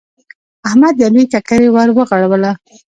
[0.67, 2.51] احمد د علي ککرۍ ور ورغړوله.